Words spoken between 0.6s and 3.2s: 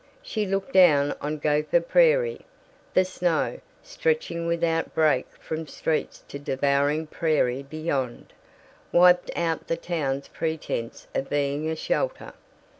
down on Gopher Prairie. The